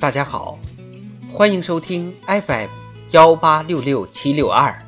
[0.00, 0.58] 大家好，
[1.30, 2.68] 欢迎收听 FM
[3.10, 4.78] 幺八六六七六二。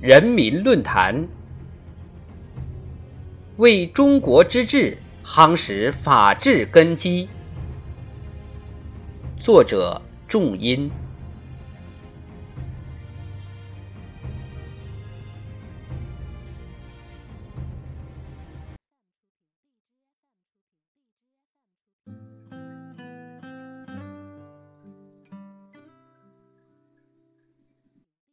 [0.00, 1.28] 人民论坛
[3.58, 4.98] 为中国之治
[5.30, 7.28] 夯实法治根基。
[9.38, 10.00] 作者。
[10.26, 10.90] 重音。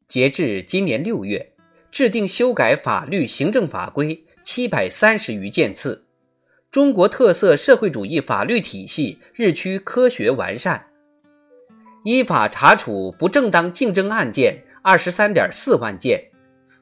[0.07, 1.53] 截至今年六月，
[1.91, 6.04] 制定修改法律、行政法规七百三十余件次，
[6.75, 10.87] 中国特色社会主义法律体系日趋科学完善。
[12.04, 16.31] 依法查处不正当竞争案件二十三点四万件，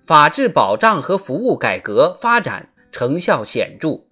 [0.04, 4.06] 法治保障和服务改革发展成效显著。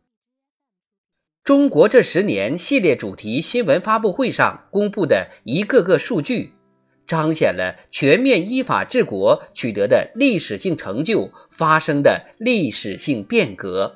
[1.43, 6.53] 中国这十年系列主题新闻发布会上公布的一个个数据，
[7.07, 13.95] 彰显了全面依法治国取得的历史性成就，发生的历史性变革。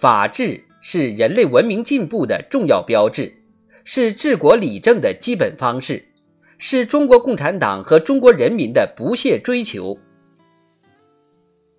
[0.00, 3.34] 法治是人类文明进步的重要标志，
[3.84, 6.02] 是治国理政的基本方式，
[6.56, 9.98] 是中国共产党和中国人民的不懈追求。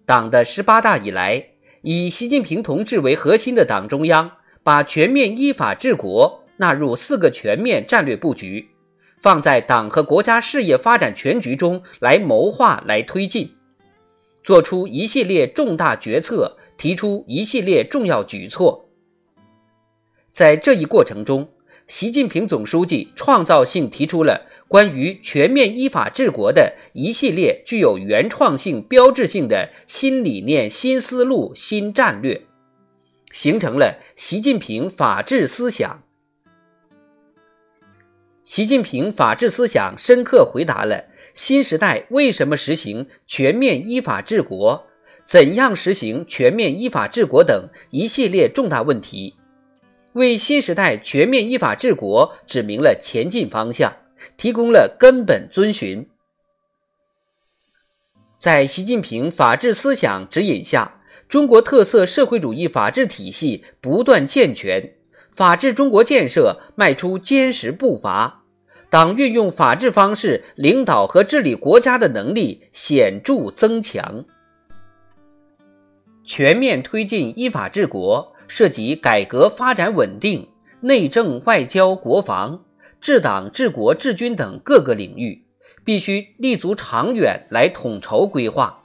[0.05, 1.43] 党的十八大以来，
[1.81, 8.69] 以习近平同志为核心的党中央，把全面依法治国纳入四个全面战略布局，
[9.19, 13.55] 放在党和国家事业发展全局中来谋划、来推进，
[14.43, 16.59] 做出一系列重大决策。
[16.81, 18.89] 提出一系列重要举措，
[20.31, 21.47] 在这一过程中，
[21.87, 32.41] 习近平总书记创造性提出了关于全面依法治国的一系列具有原创性、标志性的新理念、新思路、新战略，
[33.31, 36.01] 形成了习近平法治思想。
[38.43, 44.87] 习近平法治思想深刻回答了新时代为什么实行全面依法治国。
[45.31, 49.35] 怎样实行全面依法治国等一系列重大问题，
[50.11, 53.93] 为新时代全面依法治国指明了前进方向，
[54.35, 56.05] 提供了根本遵循。
[58.41, 60.99] 在习近平法治思想指引下，
[61.29, 64.95] 中国特色社会主义法治体系不断健全，
[65.31, 68.43] 法治中国建设迈出坚实步伐，
[68.89, 74.25] 党运用法治方式领导和治理国家的能力显著增强。
[76.23, 80.47] 全面推进依法治国，涉及改革发展稳定、
[80.81, 82.63] 内政外交国防、
[82.99, 85.43] 治党治国治军等各个领域，
[85.83, 88.83] 必须立足长远来统筹规划。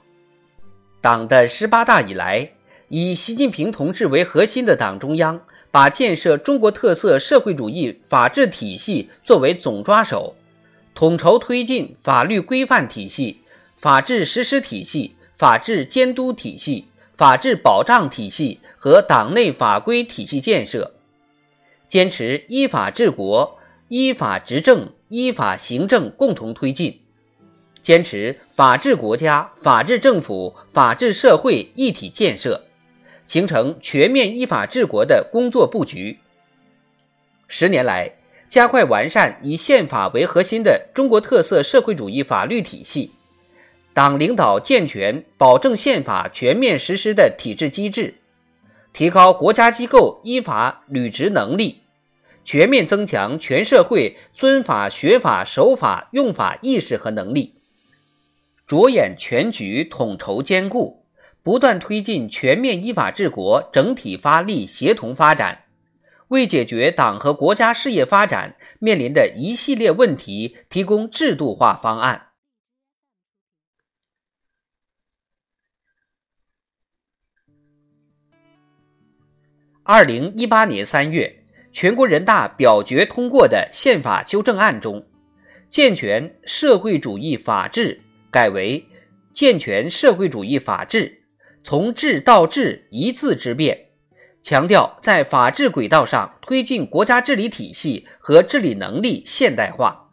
[0.99, 2.51] 党的十八大以来，
[2.89, 10.35] 以习近平同志为核心的党中央，把建设中国特色社会主义法治体系作为总抓手，
[10.95, 13.41] 统筹推进法律规范体系、
[13.75, 16.85] 法治实施体系、法治监督体系。
[17.17, 20.93] 法治保障体系和党内法规体系建设，
[21.87, 23.57] 坚持依法治国、
[23.87, 27.01] 依法执政、依法行政共同推进，
[27.81, 32.65] 坚持法治国家、法治政府、法治社会一体建设，
[33.23, 36.19] 形成全面依法治国的工作布局。
[37.47, 38.13] 十年来，
[38.47, 43.13] 加快完善以宪法为核心的中国特色社会主义法律体系。
[43.97, 48.13] 党领导健全保证宪法全面实施的体制机制，
[48.93, 51.81] 提高国家机构依法履职能力，
[52.45, 57.55] 全面增强全社会遵法、学法、守法、用法意识和能力，
[58.67, 61.03] 着眼全局，统筹兼顾，
[61.41, 65.63] 不断推进全面依法治国整体发力、协同发展，
[66.27, 72.26] 为解决党和国家事业发展面临的一系列问题提供制度化方案。
[79.89, 81.33] 二零一八年三月，
[81.71, 85.01] 全国人大表决通过的宪法修正案中，
[85.69, 88.85] 健全社会主义法治改为
[89.33, 91.23] 健全社会主义法治，
[91.63, 93.79] 从治到治一字之变，
[94.41, 100.09] 强调在法治轨道上推进国家治理体系和治理能力现代化。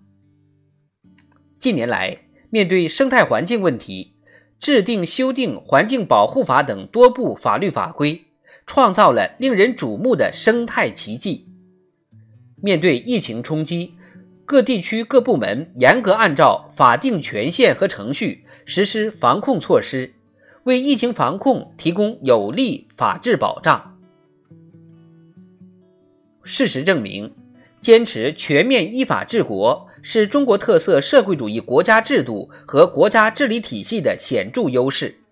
[1.59, 2.17] 近年来，
[2.49, 4.15] 面对生态环境问题，
[4.61, 8.27] 制定、修订《环境保护法》等多部法律法规，
[8.67, 11.47] 创造了令人瞩目的生态奇迹。
[12.63, 13.95] 面对疫情冲击，
[14.45, 20.15] 各地区各部门严格按照法定权限和程序实施防控措施，
[20.65, 23.97] 为疫情防控提供有力法治保障。
[26.43, 27.33] 事实证明，
[27.81, 29.89] 坚持全面依法治国。
[30.07, 35.24] 是中国特色社会主义国家制度和国家治理体系的显著优势。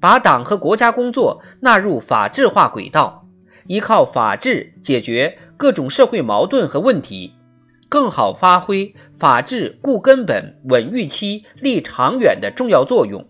[0.00, 3.26] 把党和国家工作纳入法治化轨道，
[3.66, 7.34] 依靠法治解决各种社会矛盾和问题，
[7.88, 13.26] 更好发挥法治固根本、稳预期、立长远的重要作用，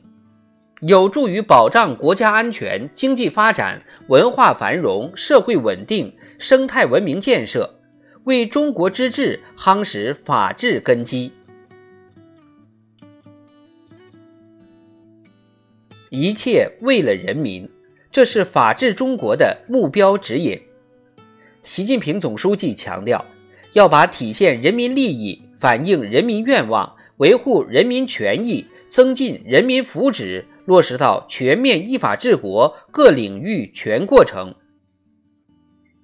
[0.83, 7.77] 有助于保障国家安全、经济发展、文化繁荣、社会稳定、生态文明建设。
[8.25, 11.33] 为中国之治夯实法治根基，
[16.11, 17.69] 一切为了人民，
[18.11, 20.61] 这是法治中国的目标指引。
[21.63, 23.25] 习近平总书记强调，
[23.73, 34.55] 要把体现人民利益、反映人民愿望、维护人民权益、增进人民福祉落实到全面依法治国各领域全过程。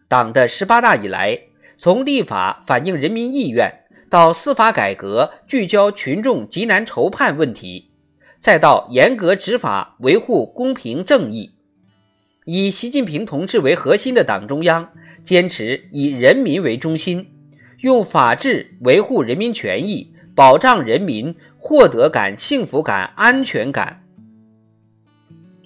[0.08, 1.40] 党的十八大以来。
[1.76, 3.68] 从立法反映人民意愿，
[4.08, 7.90] 到司法改革聚焦群众急难愁盼问题，
[8.44, 11.54] 再到严格执法维护公平正义，
[12.44, 14.90] 以习近平同志为核心的党中央
[15.22, 17.26] 坚持以人民为中心，
[17.80, 24.04] 用法治维护人民权益，保障人民获得感、幸福感、安全感，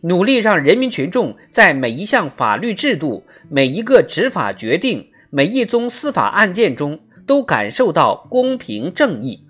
[0.02, 5.08] 努力让人民群众在每一项法律制度、每一个执法决定。
[5.30, 9.47] 每一宗司法案件中都感受到公平正义，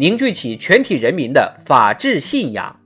[0.00, 2.78] 凝聚起全体人民的法治信仰。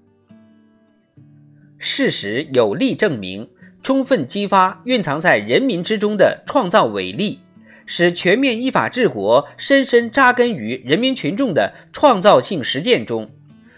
[1.77, 3.51] 事实有力证明，
[3.83, 7.41] 充分激发蕴藏在人民之中的创造伟力，
[7.85, 13.29] 使全面依法治国深深扎根于人民群众的创造性实践中，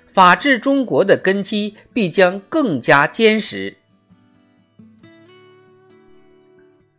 [0.06, 3.78] 法治中国的根基必将更加坚实。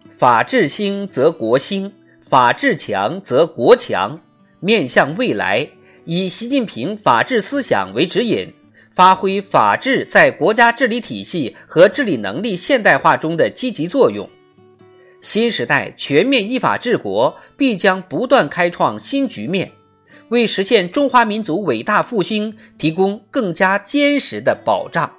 [0.09, 4.19] 法治兴则国兴，法治强则国强。
[4.61, 5.69] 面向未来，
[6.07, 8.53] 以习近平法治思想为指引，
[8.91, 14.29] 发挥法治在国家治理体系和治理能力现代化中的积极作用，
[15.19, 19.71] 新时代全面依法治国必将不断开创新局面，
[20.29, 25.11] 为实现中华民族伟大复兴提供更加坚实的保障。